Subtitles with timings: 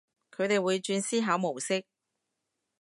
[0.31, 1.85] 佢哋會轉思考模式